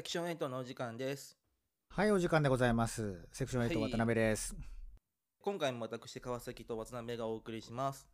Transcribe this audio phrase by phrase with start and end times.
[0.00, 1.36] セクション8のお時間です。
[1.90, 3.20] はい、お時間でございます。
[3.32, 4.56] セクション8はい渡辺です。
[5.42, 8.08] 今回も私、川崎と渡辺がお送りします。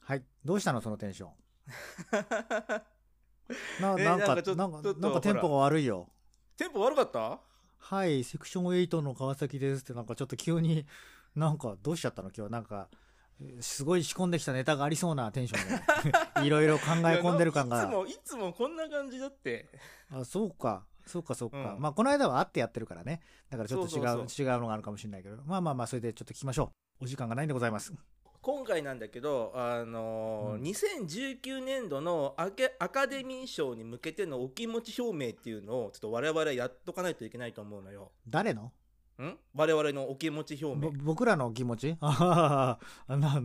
[0.00, 1.30] はい、どうしたのそのテンション？
[3.80, 6.10] なえなんかなんかなんかテンポが悪いよ。
[6.58, 7.40] テンポ悪かった？
[7.78, 10.84] はい、セクション8の川崎ですってなんかちょっと急に
[11.34, 12.30] なんかどうしちゃったの？
[12.30, 12.90] 今日なんか
[13.40, 19.66] えーすごい仕込んできたネタがありそうなテンションで いろいろ考え込んでる感がいつも、いつもこんな感じだって。
[20.10, 21.82] あそうかそうかそうか、うん。
[21.82, 23.20] まあこの間は会ってやってるからね。
[23.50, 25.36] だからちょっと違う違うのがあるかもしれないけど。
[25.44, 27.04] まあまあまあそれでちょっと聞きましょう。
[27.04, 27.92] お時間がないんでございます
[28.42, 30.62] 今回なんだけど、あのーうん。
[30.62, 38.12] 2019年度のアケアカデミー賞に向けてのお気持ち表明っていうのをちょっと我々やっとかないといけないと思うのよ。
[38.26, 38.72] 誰の？
[39.22, 39.36] ん？
[39.54, 40.98] 我々のお気持ち表ぼ明。
[41.02, 41.96] 僕らの気持ち？
[42.00, 43.40] ああな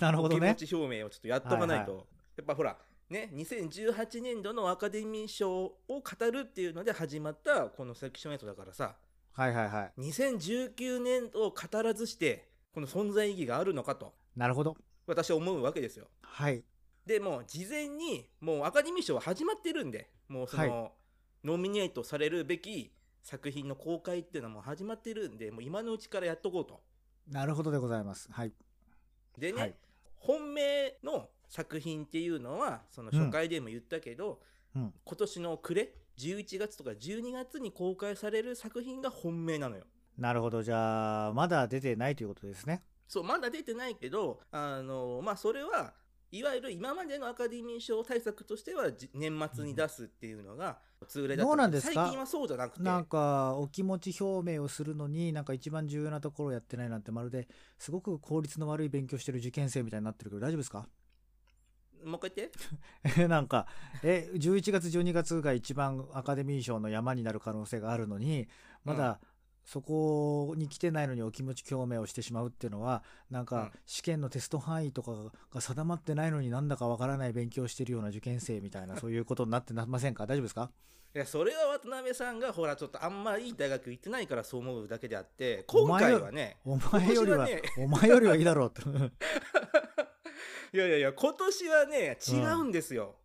[0.00, 0.52] なるほどね。
[0.52, 1.96] お気持ち表明をちょっとやっとかないと。
[1.96, 2.04] はい。
[2.38, 2.78] やっぱほら、
[3.12, 8.96] ね、2018年度のアカデミー賞を語るっていうので始まったこのセクション8だからさ、
[9.34, 10.00] はいはいはい。
[10.00, 14.76] 2019年度を語らずして、この存在意義があるのかと、なるほど。
[15.06, 16.06] 私は思うわけですよ。
[16.22, 16.64] はい。
[17.06, 20.90] でもう事前にもうアカデミー賞は始まってるんでもうその、は
[21.44, 26.80] ノミネートされるべき作品の公開っていうのはもう始まってるんでもう今のうちからやっとこうと。
[27.28, 28.28] なるほどでございます。
[28.30, 28.52] はい。
[29.36, 29.74] でね、はい。
[30.16, 34.40] 本命の作品っていうのはその初回でも言ったけど、
[34.74, 34.94] うん。
[35.04, 39.84] 今年の暮れ11月とか12月に公開される作品が本命なのよ。
[40.16, 40.62] なるほど。
[40.62, 42.82] じゃあまだ出てないということですね。
[43.06, 45.92] そうまだ出てないけどあのまあそれは
[46.30, 51.48] いわゆる今までのアカデミー賞対策としてはじ年末に出すっていうのが通例だった。
[51.50, 51.92] どうなんですか？
[51.92, 52.82] 最近はそうじゃなくて。
[52.82, 57.46] なんかお気持ち表明をするのになんか一番重要なところをやってないなんてまるで
[57.76, 60.88] すごく効率の悪い勉強してる受験生みたいになってるけど大丈夫ですか？
[62.04, 63.22] もう一回言って。
[63.22, 63.66] え なんか
[64.02, 68.48] え11月12月が一番アカデミー賞の山になる可能性があるのに
[68.84, 69.20] まだ
[69.64, 73.46] そこに来てないのにお気持ち表明をしてしまうっていうのはなんうん。
[73.46, 80.26] か試験のテスト範囲とかが定まってないのになんだかわからない勉強をしてるような受験生みたいなそういうことになってなませんか？
[80.26, 80.70] 大丈夫ですか？
[81.14, 87.46] いやそれは渡辺さんがほらちょっとあんまいい大学行ってないからそう思うだけであって今回はねお前よりは
[87.78, 88.80] お前よりはいいだろうって
[90.72, 93.16] いやいやいや今年はね違うんですよ、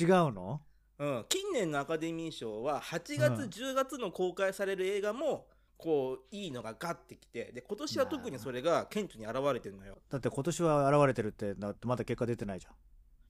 [0.00, 0.60] 違うの？
[0.98, 1.24] うん。
[1.28, 3.48] 近年のアカデミー賞は8月、うん。
[3.48, 9.98] 10月の公開される映画もこういいのがガッてきてで今年は特にそれが顕著に現れてるのよ。
[10.10, 12.74] だって今年は現れてるってだってまだ結果出てないじゃん。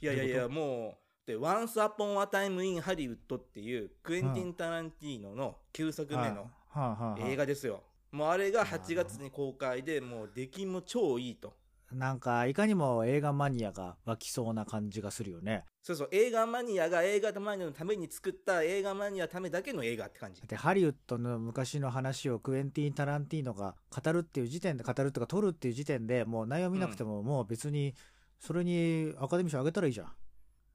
[0.03, 7.29] いやいやいやどういうこもうで「Once Upon a Time in Hollywood」っていうクエンティン・タランティーノの9作目のはいはあはあはあ。
[7.29, 7.85] 映画ですよ。
[8.11, 11.55] もうあれが8月に公開でもう出来も超いいと
[11.93, 15.65] なんかいかにも映画マニアが湧きそうな感じがするよね。
[15.83, 20.41] そうそう映画マニアが映画マニアのために作った映画マニアのためだけの映画って感じ。
[20.43, 27.95] でハリウッドの昔の話をクエンティン・タランティーノが語るっていう時点で語るとか撮るっていう時点でもう内容見なくてももう別に
[28.39, 30.13] それにアカデミー賞あげたらいいじゃん。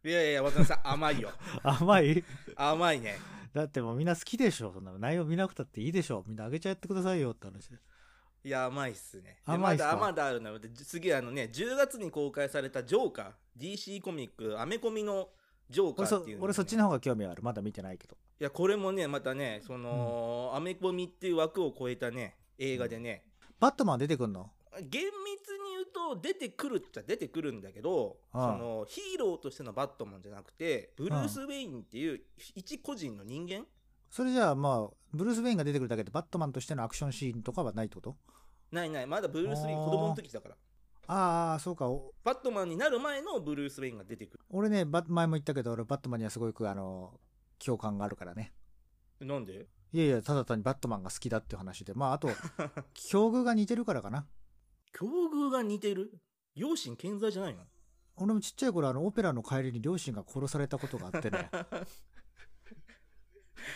[0.07, 1.31] いやいや渡辺さん甘いよ。
[1.63, 2.23] 甘い？
[2.55, 3.17] 甘いね。
[3.53, 4.71] だってもうみんな好きでしょ。
[4.73, 4.99] そんなの。
[4.99, 6.23] 内容見なくたっていいでしょ。
[6.27, 7.77] みんなあげちゃってくださいよって話で
[8.45, 9.23] いや甘いっすね。
[9.23, 9.87] で甘いっすか？
[9.87, 10.59] まだまだあるのよ。
[10.59, 13.31] で次あのね10月に公開されたジョーカー。
[13.57, 15.29] DC コミックアメコミの
[15.67, 17.41] ジョーカーっていうね、俺そっちの方が興味ある。
[17.41, 18.15] まだ見てないけど。
[18.39, 23.23] いやこれもねまたねその、アメコミっていう枠を超えたね映画でね、
[23.59, 24.51] バットマン出てくんの？
[24.81, 32.21] 厳密に言うと出てくるっちゃ出てくるんだけど、ああそのヒーローとしてのバットマンじゃなくてブルース・ウェインっていう
[32.53, 33.65] 一個人の人間
[34.15, 38.15] それじゃあまあブルース・ウェインが出てくるだけでバットマンとしてのアクションシーンとかはないってこと？
[38.71, 39.07] ないない。
[39.07, 40.55] まだブルース・ウェイン子供の時だから。
[41.07, 41.89] ああそうか。
[41.89, 47.19] おバットマンになる前のブルース・ウェインが出てく俺ねバ前も言ったけど俺バットマンにはすごくあの
[47.59, 48.53] 共感があるからね。
[49.19, 49.67] るなんで？
[49.91, 51.93] いやいやただ単にバットマンが好きだっていう話で。
[51.93, 52.29] まああと
[52.95, 54.25] 境遇が似てるからかな。
[54.97, 56.13] 境遇が似てる？
[56.55, 57.63] 両親健在じゃないの？
[58.15, 61.49] 俺もちっちゃい頃あのオペラの帰りに両親が殺されたことがあってね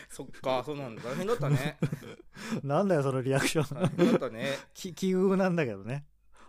[0.09, 1.01] そっかそうなんだ。
[1.03, 1.77] 大変だったね。
[2.63, 4.57] なんだよそのリアクショ大ン変だったね。
[4.73, 6.05] き奇遇なんだけどね。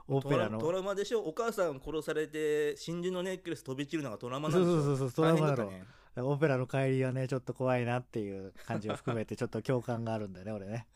[0.09, 0.59] オペラの。
[0.59, 1.21] トラウマでしょ？
[1.21, 4.81] お母さん殺されて真珠のネックレス飛び散るのがトラウマそなんでしょ？
[4.81, 5.73] うそうそうそうトラウマだろ。
[6.17, 10.89] オペラの帰りはねちょっと怖いなっていう感じを含めてちょっと共感があるんだよね俺ね。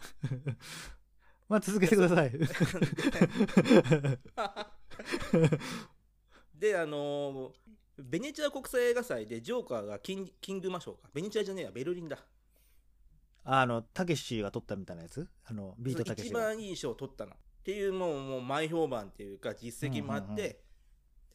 [1.49, 2.33] まあ続けてください。
[6.55, 7.53] であのー
[7.97, 11.09] ベネチア国際映画祭でジョーカーがキンキングマ賞か。
[11.15, 12.19] ベネチアじゃねえやベルリンだ
[13.45, 15.29] あのたけしが撮ったみたいなやつ？
[15.45, 20.61] あのビートたけし一が番いい賞を取ったのっていうもうもう前評判っていうか実績もあって、うんうんうんで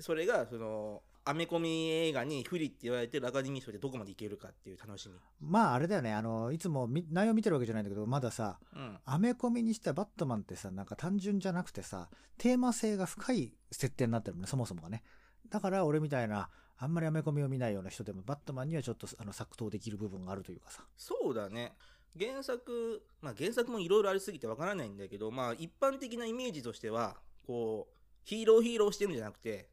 [0.02, 5.16] それがそのアメコミ映画に不利って言われてるアカデミー賞でどこまでいけるかっていう楽しみ。
[5.42, 8.98] まああれだよねあのいつもみ内容見てるわけじゃないんだけどまださうん。
[9.04, 12.08] アメコミにしてはバットマンってさなんか単純じゃなくてさ
[12.38, 15.04] テーマ性が深い設定になってるもんねそもそもがね
[15.50, 21.74] だから俺みたいなあんまりアメコミを見ないような人でもバットマンにはちょっとあの作答できる部分があるというかさそうだね。
[22.18, 29.70] 原作、まあ原作もいろいろありすぎてわからないんだけど、まあ一般的なイメージとしては、こう、ヒーローヒーローしてるんじゃなくて、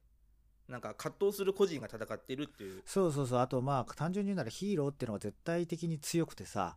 [0.68, 2.82] なんか葛藤する個人が戦ってるっていう。
[2.84, 6.76] そうそうそうあとまあ単純に言うならヒーローっていうのが絶対的に強くてさ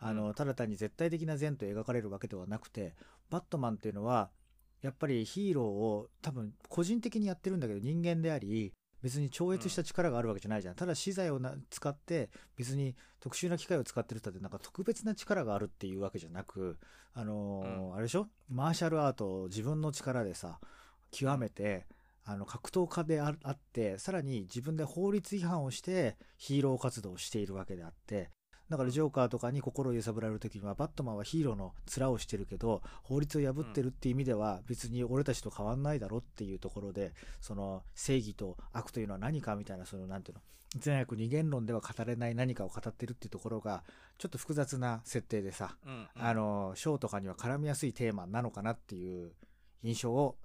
[0.00, 2.94] あの、うんただ単に絶対的な善と描かれるわけではなくて
[3.30, 4.30] バットマンっていうのは
[4.82, 8.72] やっぱりヒーローを多分個人的にやってるんだけど人間であり
[9.02, 16.78] 別に超越した力があるわけじゃないじゃん、ただ資材をな使って別に特殊な機械を使ってる人ってなんか特別な力があるっていうわけじゃなく
[17.14, 17.94] あのーうん。
[17.94, 18.28] あれでしょ？
[18.48, 20.58] マーシャルアートを自分の力でさ
[21.10, 21.86] 極めて
[22.24, 28.30] あの格闘家でああってさらに自分で法律違反をしてヒーロー活動をしているわけであって
[28.68, 40.42] だからジョーカーとかに心を揺さぶられる時にはバットマンはヒーローの面をしてるけど法律を破ってるっていう意味では別に俺たちと変わんないだろっていうところでその正義と悪というのは何かみたいなそのなんていうの
[40.76, 43.84] 善悪二元論では語れない何かを語ってるっていうところが
[44.18, 46.08] ちょっと複雑な設定でさうん、うん。
[46.16, 49.32] あのショーとかには絡みやすいテーマなのかなっていう
[49.82, 50.36] 印象を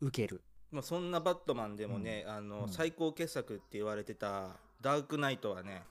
[0.00, 0.42] 受ける。
[0.72, 2.68] まあそんなバットマンでもね、あの、うん。
[2.68, 5.84] 最高傑作って言われてたダークナイトはね、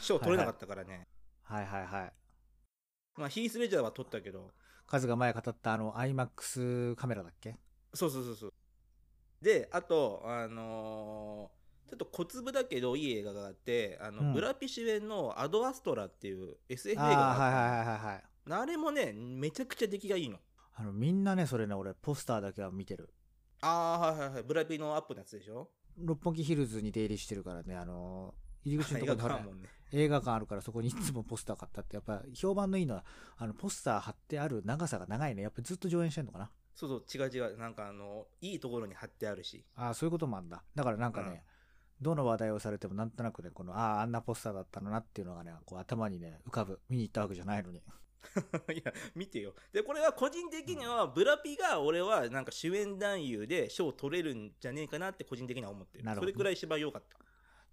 [0.00, 1.06] 賞取れなかったからね。
[1.42, 2.12] はいはいはい。
[3.16, 4.52] まあヒース・レジャーは取ったけど、
[4.86, 7.56] カズが前語ったあの IMAX カメラだっけ？
[7.94, 8.52] そうそうそうそう。
[9.42, 11.58] で、あと、あのー
[11.88, 18.62] ちょっと小粒だけどいい映画があって、あの、うんブラピ主演のアドアストラっていう SF 映あ画があはいはいはいはいはい。
[18.62, 20.38] あれもね、めちゃくちゃ出来がいいの。
[20.74, 23.08] あのみんなねそれね俺ポスターだけは見てる。
[23.62, 24.42] ああ、はいはいはい。
[24.42, 25.70] ブラピのアップのやつでしょ？
[25.96, 28.34] 六本木ヒルズに出入りしてるからねあの
[28.64, 29.68] 入り口のところに映画館もんね。
[29.90, 33.04] 映画館あるからそこにいつもポスター買ったってやっぱ評判のいいのは
[33.36, 37.58] あのポスター貼ってある長さが長いねやっぱりずっと上演してんのかなそうそう、違う違う。
[37.58, 39.64] なんかあの、いいところに貼ってあるし。
[39.74, 41.42] ああそういうこともあるんだだからなんかね、
[42.00, 47.82] どの話題をされてもなんとなくねこのあああんなポスターだったのなっていうのがねこう頭にね浮かぶ見に行ったわけじゃないのに
[48.74, 49.54] いや、見てよ。
[49.72, 56.04] で、これは個人的には、ブラピが俺はなんか主演男優で賞取れるんじゃねえかなって個人的には思ってる。
[56.04, 57.16] なるほどそれくらい芝居良かった。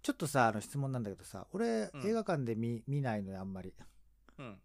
[0.06, 2.08] ちょっとさあの質問なんだけどさ俺、うん。
[2.08, 3.74] 映画館で見見ないのよあんまり。
[4.38, 4.56] うん。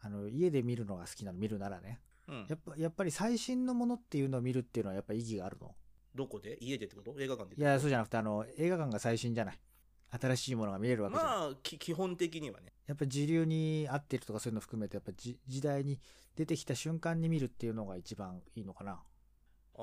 [0.00, 1.98] あの家で見るのが好きなの見るならね。
[2.28, 2.46] うん。
[2.48, 2.58] やっ。
[2.64, 5.74] ぱやっぱり最新のものっていうのを見るっていうのはやっぱ意義があるの。
[6.14, 6.56] どこで？
[6.60, 7.12] 家でってこと？
[7.18, 9.58] 映画館でいやそうじゃなくてあの映画館が最新じゃない。
[10.12, 12.72] 新しいものが見れるわけじゃん、まあ、き基本的にはね。
[12.86, 15.98] やっぱ時流に合ってるとかそういうの含めてやっぱじ時代に
[16.36, 18.92] 出てきた瞬間に見るっていうのが一番いいのかな。
[18.92, 18.96] あ
[19.76, 19.82] あ。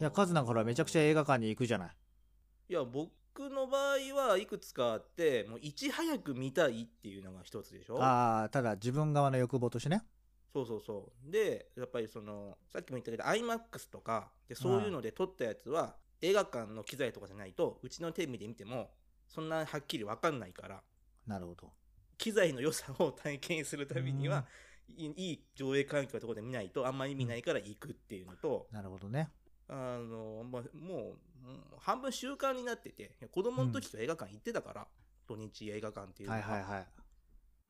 [0.00, 1.90] いやカズなんかほらめちゃくちゃ映画館に行くじゃない。
[2.68, 8.02] いや、僕の場合はいくつかあって、もういち早く見たいっていうのが一つでしょ？
[8.02, 10.02] ああただ自分側の欲望としてね。
[10.52, 11.30] そうそうそう。
[11.30, 18.90] で、やっぱりその、さっきも言ったけど、IMAX とか、でそういうので撮ったやつは、映画館の機材とかじゃないと、うちのテレビで見ても、
[19.28, 20.82] そんなはっきりわかんないから、
[21.26, 21.70] なるほど。
[22.18, 24.44] 機材の良さを体験するためには、
[24.88, 29.30] いいいい上映環境のところで見ないと、あんまり見ないから行くっていうのと、なるほどね。
[29.68, 31.29] あの、まあ、もう
[31.78, 34.86] 半分習慣になってて、子供の時と映画館行ってたから、
[35.26, 36.86] 土日映画館っていうのはいはいはい。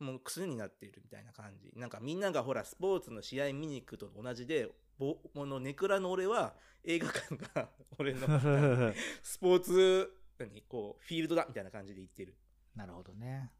[0.02, 1.72] もう癖になっているみたいな感じ。
[1.76, 8.20] なんかみんながほら、スポーツの試合見に行くと同じで、ぼこのネクラの俺は映画館が俺の
[9.22, 12.34] スポーツ、何こう、フィールドだみたいな感じで言ってる。
[12.74, 13.52] なるほどね。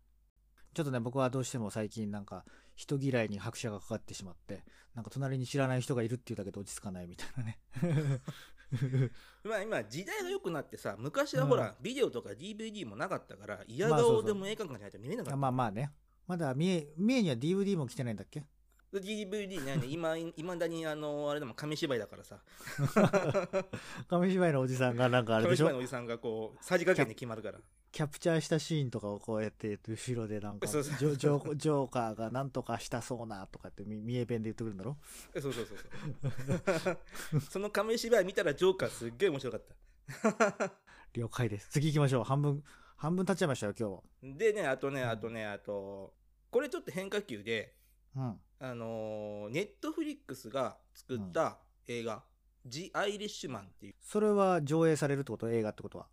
[0.73, 2.45] ちょっとね僕はどうしても最近なんか
[2.76, 4.62] 人嫌いに拍車がかかってしまって
[4.95, 7.59] なんか隣に知らない人がいるっていうだけで落ち着かないみたいなね
[9.45, 15.37] まあ今時代が良くなってさ、昔はほら、ビデオとか DVD もなかったから、嫌顔でも映画館じゃないと見れなかった。
[15.37, 15.93] まあまあね。
[16.27, 18.45] まだ三重三重には DVD も来てないんだっけ
[18.93, 22.41] ？DVD ね、今、いまだにあの、あれでも紙芝居だからさ、
[24.09, 25.67] 紙芝居のおじさんがなんかあれで紙しょ？
[25.67, 27.61] 芝居のおじさんがこう、さじ加減で決まるから。
[27.93, 34.97] キャプチャーしたシーンとかをこうやって後ろでなんかジョジョジョーカーがなんとかしたそうなとかってみ三重弁で言ってくるんだろ？
[35.41, 36.79] そうそうそう。
[36.79, 37.41] そう。
[37.41, 40.73] その紙芝居見たらジョーカーすっげえ面白かった。
[41.15, 41.69] 了解です。
[41.71, 42.25] 次行きましょう。
[42.25, 42.63] 半分
[42.97, 43.75] 半分経っちゃいましたよ
[44.23, 46.15] 今でね、あとね、あとね、あと、
[46.51, 47.75] これちょっと変化球で、
[48.15, 48.41] 日うん。
[48.61, 52.23] あのネットフリックスが作った映画、
[52.67, 53.95] ジ・アイリッシュマンっていう。
[54.01, 55.51] それは上映されるってこと？
[55.51, 56.09] 映画ってことは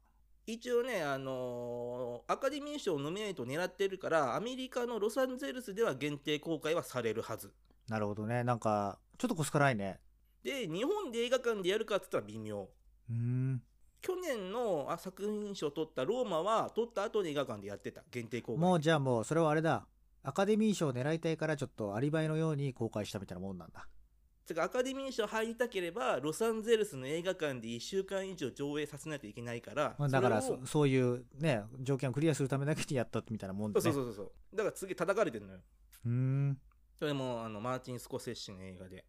[0.49, 7.53] 一応ね、あのアカデミー賞ノミネートを狙ってるから、アメリカのロサンゼルスでは限定公開はされるはず。
[7.89, 8.45] なるほどね。
[8.45, 9.99] なんかちょっとコス辛いね。
[10.43, 12.69] で、日本で映画館でやるかって言ったら微妙。
[13.09, 13.61] うーん。
[14.01, 18.03] 去年のあ作品賞を取ったローマは取った後に映画館でやってた。
[18.09, 18.61] 限定公開。
[18.61, 19.85] もうじゃあもうそれはあれだ。
[20.23, 23.89] アカデミー賞を狙いたいからちょっとアリバイのように公開したみたいなもんなんだ
[24.47, 33.83] てかアカデミー賞入りたければロサンゼルスの映画館で1週間以上上映させないといけないからまあだからそそそういうね条件をクリアするためだけにやったみたいなもんでね。
[33.83, 34.31] そうそうそうそう。
[34.55, 35.59] だから次叩かれてるのよ。
[36.05, 36.57] うーん。
[36.99, 39.05] それもあのマーティン・スコセッシの映画で、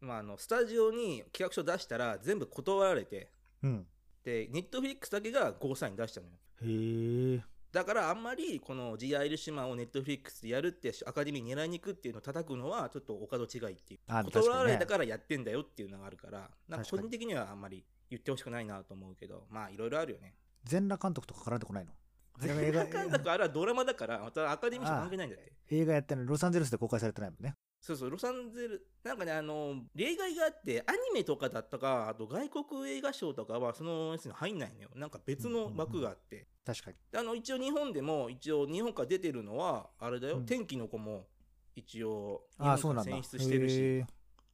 [0.00, 3.32] まあ、あのスタジオに企画書出したら全部断られて。
[3.62, 3.86] うん。
[4.24, 6.32] でネットフリックスだけがゴーサイン出したのよ。
[6.62, 7.42] へえ
[7.72, 9.16] だからあんまりこの G.
[9.16, 14.00] アイルシマンをネットフリックスでやるってアカデミーに狙いに行くっていうのを叩くのはちょっとお門違いっていう。
[14.08, 20.34] あ断られたからやってんだよっていうのがあるからなんか個人的にはあんまり言ってほしくないなと思うけどまあいろいろあるよね。
[20.64, 21.92] 全裸監督とか絡んでこないの？
[22.38, 25.52] 全裸監督あれはドラマだからまたアカデミー賞関係ないんだって。
[25.70, 34.90] 映画やってるのにロサンゼルスで公開されてないもんねそうそうロサンゼルなんかねあの例外があってアニメとかだったかあと外国映画賞とかはそのやつに入んないのよ。
[34.94, 36.96] なんか別の枠があって、確かに。
[37.10, 40.46] であの一応日本でも一応日本から出てるのはあれだよ、うん。
[40.46, 41.26] 天気の子も
[41.74, 44.04] 一応日ああそうなん選出してるし。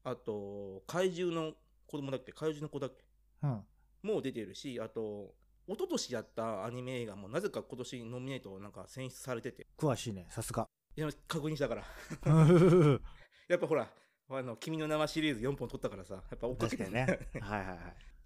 [0.04, 1.52] あと怪獣の
[1.86, 2.32] 子供だっけ？
[2.32, 3.04] 怪獣の子だっけ？
[3.42, 3.64] うん。
[4.04, 5.34] もう出てるしあと
[5.66, 9.66] 一昨年やったアニメ映画もなぜか今年ノミネートなんか選出されてて。
[9.76, 10.66] 詳しいねさすが。
[10.96, 11.84] いや確認したから
[13.48, 13.88] やっぱほら
[14.30, 17.18] あの君の名はシリーズ4本取ったからさやっぱ追っかけてね。
[17.40, 17.78] はいはいはい。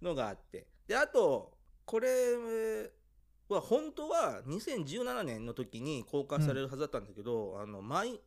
[0.03, 0.67] のがあって。
[0.87, 1.53] であと
[1.85, 2.09] これ
[3.49, 8.19] は本当は2017年の時に公開されるはずだったんだけど、あのマイ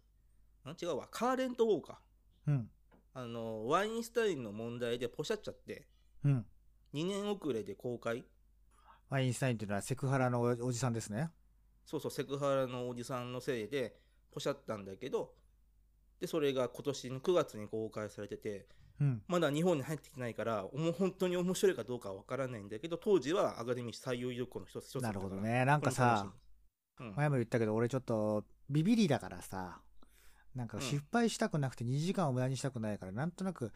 [0.65, 1.09] あ違うわ。
[1.11, 2.51] カーレント・ウォーカー。
[2.51, 2.71] うん。
[3.15, 5.87] あのワインスタインの問題でポシャっちゃって。
[6.25, 6.47] うん。
[6.95, 8.25] 2年遅れで公開。
[9.11, 11.31] アインシュタインっていうのはセクハラのおじさんですね。
[11.85, 13.97] そうそうセクハラのおじさんのせいで
[14.33, 15.35] ポシャったんだけど
[16.21, 18.67] でそれが今年の9月に公開されてて
[19.01, 19.23] うん。
[19.29, 25.65] まだ日本に入ってきてないからおも本当に面白いかどうかは分からないんだけど当時はアカデミー最有力校の一つ一つだなるほどね。
[25.65, 26.33] なんかさ、
[27.01, 27.15] うん。
[27.15, 29.81] 前も言ったけど俺ちょっとビビリだからさ
[30.55, 30.83] なんかうん。
[30.83, 33.73] 失敗したくなくて2時間を無駄にしたくないから、なんとなく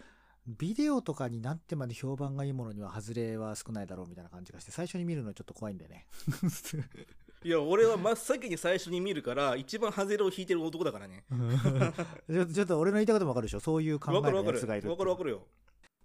[0.46, 6.06] ビデオとかになってまで評判がいいものには外れは少ないだろうみたいな感じがして最初に見るのちょっと怖いんだよね
[7.42, 11.24] いや俺は真っ先に最初に見るから一番ハゼレを引いてる男だからね。
[12.30, 13.60] ちょっとちょっと俺の言いたいこともわかるでしょ？
[13.60, 15.46] そういう考えの分かる分かるやつがいる分かる分かるよ。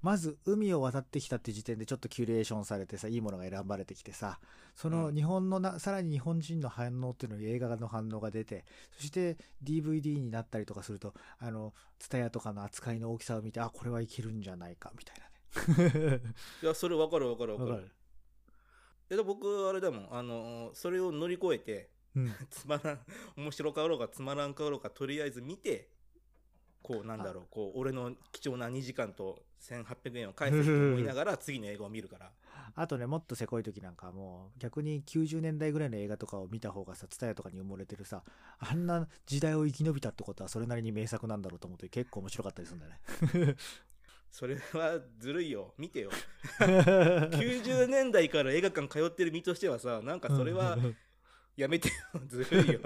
[0.02, 4.40] まず海を渡ってきたって時点でちょっとキュレーションされてさいいものが選ばれてきてさ
[4.76, 5.16] そのうん。
[5.16, 16.22] 日本のな、さらに日本人の反応っていうのに映画の反応が出てそして DVD になったりとかするとあの TSUTAYA とかの扱いの大きさを見てあこれはいけるんじゃないかみたいなね。
[16.62, 17.72] いやそれ分かる分かる分かる。
[17.72, 17.92] わかる
[19.24, 20.08] 僕あれだもん。
[20.12, 22.34] あのそれを乗り越えてうん。
[22.50, 23.00] つまらん
[23.38, 25.90] 面白かろうがつまらんかろうがとりあえず見て
[26.82, 32.32] こうなんだろうこう俺の貴重な2時間と1800円を返すと思いながら次の映画を見るから。
[32.78, 38.24] あとねもっとせこい時なんかもう逆に90年代ぐらいの映画とかを見た方がさ TSUTAYA とかに埋もれてるさ
[38.60, 43.56] あんな時代を生き延びたってことはそれなりに名作なんだろうと思って結構面白かったりするんだよね
[44.32, 45.74] それはずるいよ。
[45.78, 46.12] 見てよ。
[46.60, 50.78] 90年代から映画館通ってる身としてはさなんかそれは
[51.56, 51.94] やめてよ。
[52.28, 52.80] ずるいよ。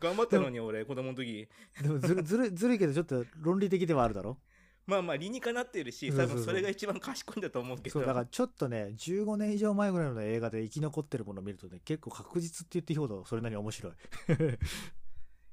[0.00, 1.48] 頑張ったのに俺子供の時。
[1.82, 4.38] でもずるずるずるいけどちょっと論理的ではあるだろ？
[4.86, 7.94] まあまあ理にかなってるし多分それが一番賢いんだと思うけど。
[7.94, 13.92] そうだからちょっとね15年以上前ぐらいの映画で生き残ってるものを見るとね結構確実って言っていいほどそれなりに面白い。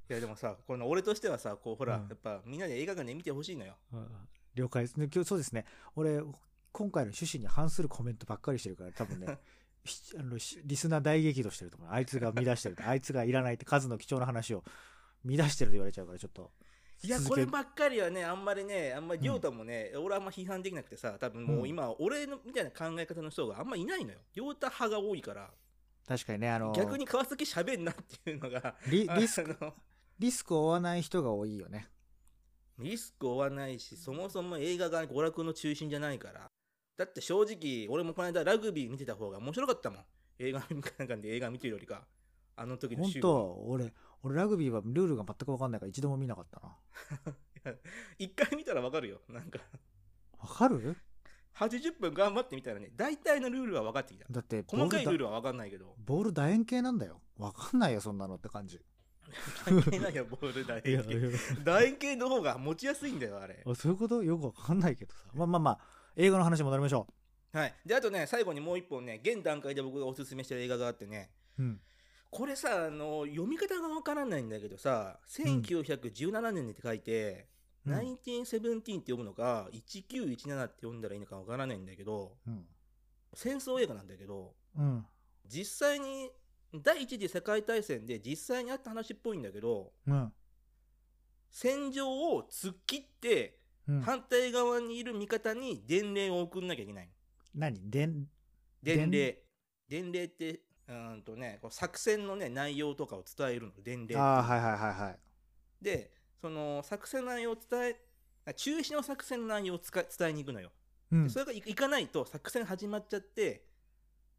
[0.09, 2.07] いやでもさこの俺としてはさこうほら、うん。
[2.09, 3.75] やっぱみんなで映画館で見てほしいのよ
[4.55, 4.95] 了解です。
[4.97, 5.65] ね今日そうですね。
[5.95, 6.21] 俺
[6.71, 9.37] 今回の趣旨に反するコメントばっかりしてるから多分ね
[9.83, 11.89] ひあのしリスナー大激怒してると思う。
[11.91, 12.83] あいつが乱してると。
[12.87, 14.63] あいつがいらないって数の貴重な話を
[15.25, 16.51] 乱してると言われちゃうからちょっと
[17.03, 24.19] いやこればっかりはねあんまりねあんまり亮太もね、俺はあんま批判できなくてさ多分もう今、俺のみたいな考え方の人があんまいないのよ。
[24.33, 25.51] 亮太派が多いから。
[26.07, 29.73] 確かにねあの逆に川崎喋んなっていうのがリリスク
[30.19, 31.87] リスクを負わない人が多いよね
[32.83, 36.47] リスクを負わないしそもそも映画が娯楽の中心じゃないから。
[36.95, 39.99] だって正直俺もこの間ラグビー見てた方が面白かったもん。
[40.39, 42.05] 映画なんかで映画見てるよりか。
[42.55, 47.75] あの時の本週当俺俺ラグビーはルールが全く分かんないから一度も見なかったな。
[48.19, 49.21] 一回見たらわかるよ。
[49.27, 49.59] なんか。
[50.39, 50.97] わかる
[51.55, 54.25] ？80分頑張ってみたらね大体のルールは分かってきた。
[54.29, 55.95] だってボ細かいールルールは分かんないけど。
[55.97, 57.21] ボール楕円形なんだよ。
[57.37, 58.79] わかんないよそんなのって感じ
[59.65, 63.63] 関係ないよボール楕円形楕円形の方が持ちやすいんだよあれ。
[63.65, 64.23] あそういうこと？
[64.23, 65.19] よくわかんないけどさ。
[65.33, 65.79] まあまあまあ
[66.15, 67.07] 映画の話に戻りましょ
[67.51, 67.73] はい。
[67.85, 71.31] であとね最後にもう一本ね現段階で僕がおすすめしてる映画があってね。
[71.57, 71.81] ううん。
[72.29, 77.47] これさあの読み方がわからないんだけどさ1917年って書いて、
[77.85, 77.93] うん。
[77.93, 82.65] 1917って読むのか1917って読んだらいいのかわからないんだけどうん。
[83.35, 85.05] 戦争映画なんだけどうん。
[85.45, 86.31] 実際に
[86.81, 90.33] 第一次世界大戦で実際にあった話っぽいんだけどうん。
[91.51, 94.01] 戦場を突っ切ってうん。
[94.01, 97.09] 反対側にいる味方に伝令を送んなきゃいけない
[97.53, 97.79] 何？
[97.89, 98.27] 伝、
[98.81, 99.37] 伝令
[99.89, 100.11] 伝？
[100.11, 105.19] 令ってうーんとね作戦のね内容とかを伝えるの伝令ああ、はいはいはいはい。
[105.81, 106.11] で
[106.41, 107.95] その作戦内容を伝え
[108.45, 110.71] あ中止の作戦の内容を伝えに行くのよ、
[111.11, 111.29] うんで。
[111.29, 113.63] それがいいかないと作戦始まっちゃって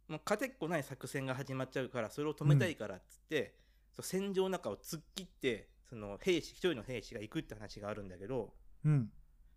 [0.08, 3.54] もう勝てっこない作戦が始まっちゃうからそれを止めたいからっつって、
[3.92, 8.52] そう戦場の中を突っ切ってその兵士一人の兵士が行くって話があるんだけど
[8.84, 9.10] うん。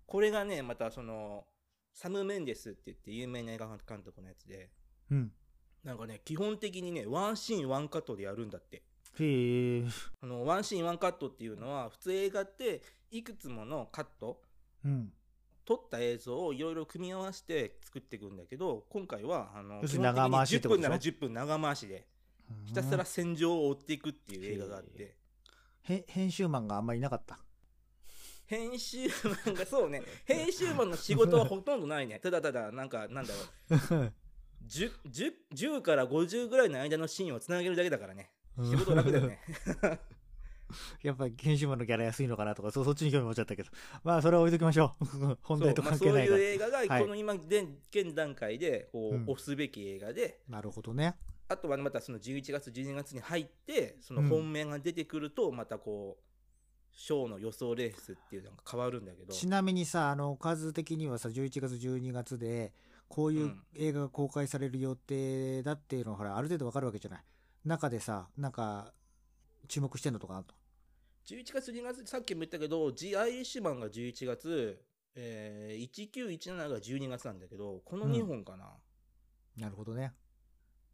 [0.06, 1.46] これがねまたその
[1.94, 4.70] サム・メンデスって言って有名な映画監督のやつで
[5.10, 5.32] うん。
[5.84, 8.84] なんかね基本的にねワンシーンワンカットでやるんだって
[9.20, 9.84] へえ。
[10.22, 14.42] あのワンシーンワンカットっていうのは普通映画っていくつものカット
[14.86, 15.12] うん。
[15.67, 22.07] 撮った映像をいろいろ組み合わせて作っていくんだけど今回はあの長回しってこと10分ならでし10分長回しで
[22.65, 25.15] ひたすら戦場を追っていくっていう映画があって。
[25.89, 27.38] へ編集マンがあんまりいなかった？
[28.45, 29.09] 編集
[29.45, 30.01] マンがそうね。
[30.24, 32.19] 編集マンの仕事はほとんどないね。
[32.19, 34.13] ただただなんかなんだろう。
[34.65, 38.31] 10, 10, 10から50ぐらいの間のシーンをつなげるだけだからね。
[38.63, 39.39] 仕事楽だよね
[41.03, 43.69] やっぱり編集マンのギャラ安いのかなとか、そそっちに興味持っちゃったけど。
[44.03, 45.38] まあ、それは置いときましょう。
[45.41, 46.38] 本題と関係ないから。
[46.38, 51.17] そういう映画がはいこの今現現段階でこう、うん推すべき映画でなるほどね。
[51.50, 56.27] あとはまたその11月12月に入ってその本命が出てくるとまたこう
[56.97, 62.74] ショーの予想レースっていうのが変わるんだけどちなみにさ、あの、数的にはさ、11月、12月で、
[63.07, 67.24] こういううん映画が公開される予定だっていうのは、ほら、ある程度わかるわけじゃない。
[67.63, 68.93] 中でさ、なんか、
[69.67, 70.43] 注目してんのとか。
[71.27, 74.81] 11月12月さっきも言ったけど G アイリッシュマンが11月、
[75.16, 78.74] えー、1917が12月なんだけどこの2本かな、
[79.57, 80.13] なるほどね。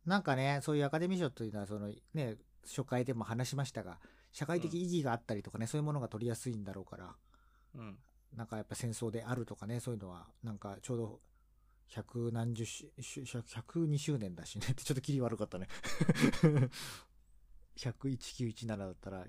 [0.05, 3.99] なんかね、そういうアカデミー賞というのは、そのね、初回でも話しましたが、
[4.31, 7.15] 社会的意義があったりとかね、そういうものが取りやすいんだろうから、
[7.75, 7.97] うん、
[8.35, 11.19] なんかやっぱ戦争であるとかね、そういうのは、なんかちょうど、
[11.87, 15.67] 百何十し、し102周年だしねって ちょっとキリ悪かったね。
[17.77, 19.25] 11917だったら、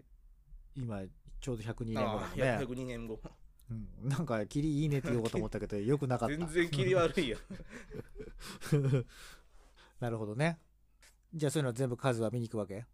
[0.77, 1.03] 今、
[1.41, 2.65] ちょうど102年後だね。
[2.65, 3.21] 102年後
[3.71, 6.37] うん、なんか、キリいいねって言おうかと思ったけど、 よくなかった。
[6.37, 7.39] 全然切り悪いよ
[10.01, 10.61] なるほどね。
[11.33, 12.85] じゃあそういうのは全部数は見に行くわけ？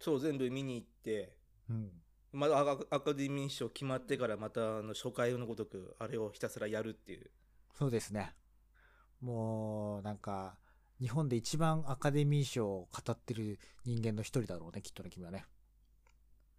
[0.00, 1.36] そう全部見に行って
[1.70, 2.02] うん。
[2.32, 7.30] まだアカアカデミー賞決まってからまたあの初回のごとくあれをひたすらやるっていう
[7.74, 8.34] そうですね。
[9.20, 10.58] もう、なんか、
[11.00, 15.44] 日本で一番アカデミー賞を語ってる人間の一人だろうね、きっとね、君はね。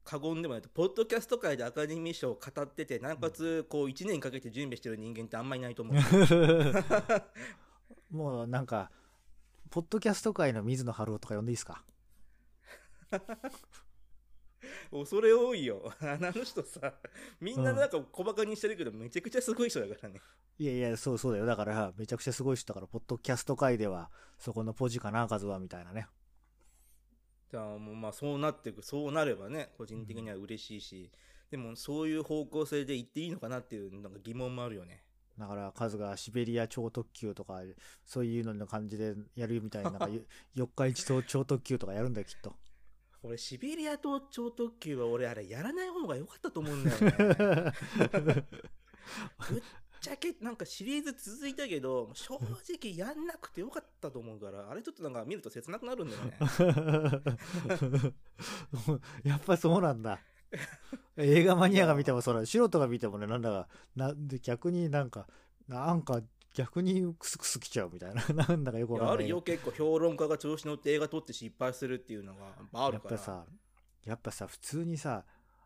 [0.04, 5.96] 過言でもないとポッドキャスト界でアカデミー賞を語っててなおかつこう1年かけて準備してる人間ってあんまりいないと思う
[8.16, 8.90] もうなんか、
[9.70, 11.84] ポッドキャスト界の水野晴郎とか呼んでいいですか？
[14.92, 16.94] 恐れ多いよ あの人さ
[17.40, 20.20] みんななんか小バカにしてるけどめちゃくちゃすごい人だからね
[20.58, 21.46] いやいや、そうそうだよ。
[21.46, 26.06] だから、めちゃくちゃすごい人だから、ポッドキャスト界では、そこのポジかな、数は、みたいなね。
[27.52, 31.12] じゃあもうまあそうなっていくそうなればね個人的には嬉しいし、
[31.50, 35.04] でもそういう方向性で行っていいのかなっていうなんか疑問もあるよね。
[35.40, 37.62] だから、数がシベリア超特急とか、
[38.06, 40.22] そういうのの感じでやるみたいな、なんか、よ
[40.54, 42.54] 四日一と超特急とかやるんだよ、きっと。
[43.24, 47.12] 俺シベリアと超特急は俺あれやらない方が良かったと思うんだよね。
[49.50, 49.64] ぶ っ
[50.02, 56.38] ちゃけなんかシリーズ続いたけど 正直やんなくてよかったと思うからあれちょっとなんか見ると切なくなるんだよね。
[59.24, 60.20] やっぱそうなんだ。
[61.18, 65.28] 映画マニアが見ても、それ、素人が見てもね、なんだか、なで逆になんか、
[65.68, 66.22] なんか、
[66.56, 69.16] 逆にクスクスきちゃうみたいな、 なんだかよくいわかんない。
[69.16, 73.16] あるよ結構評論家が調子乗って映画撮って失敗するっていうのがあやるから。
[73.16, 73.46] っぱさ、
[74.06, 75.26] やっぱさ、普通にさ、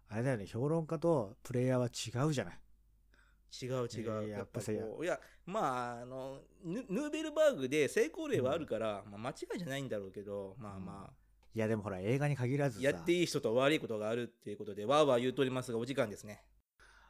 [0.09, 2.59] あれだよね、評論家とプレイヤーは違うじゃない。
[3.61, 11.13] 違う違う、いややっぱういやまああのヌヌーベルバーグで成功例はあるから、まあ、間違いじゃないんだろうけどまあまあ、
[11.55, 12.83] いや、でもほら、映画に限らずさ。
[12.83, 16.43] やっていい人と悪いことがあるっていうことでわーわー言うとおりますがお時間ですね。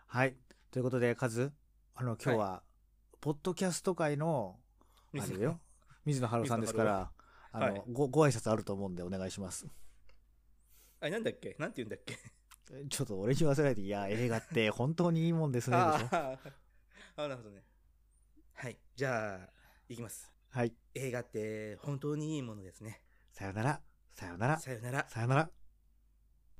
[0.08, 0.36] はい。
[0.70, 1.54] ということで、カズ、
[1.96, 2.64] あの、今日は、
[3.22, 4.60] ポッドキャスト界の、
[5.18, 5.62] あれよ、
[6.04, 7.12] 水野晴郎さんですから、
[7.54, 7.84] あの、はい。
[7.90, 9.66] ご、ご挨拶あると思うんでお願いします。
[11.00, 11.56] あれなんだっけ？
[11.58, 12.18] なんて言うんだっけ？
[12.90, 16.08] ちょっと俺に忘れないで、いや、映画って本当にいいもんですね、でしょ？
[16.12, 16.38] あ
[17.18, 17.64] あなるほどね。
[18.54, 19.50] はいじゃあ
[19.90, 20.32] いきます。
[20.50, 20.74] はい。
[20.96, 23.02] 映画って本当にいいものですね。
[23.32, 25.06] さよなら、さよなら、さよなら。
[25.10, 25.50] さよなら。